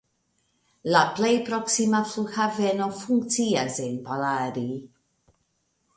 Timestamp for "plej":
1.19-1.33